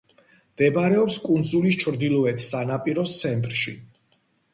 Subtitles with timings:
[0.53, 3.75] მდებარეობს კუნძულის ჩრდილოეთ სანაპიროს ცენტრში.